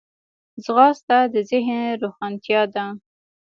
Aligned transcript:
ځغاسته 0.63 1.17
د 1.33 1.35
ذهن 1.49 1.71
روښانتیا 2.01 2.61
ده 2.73 2.85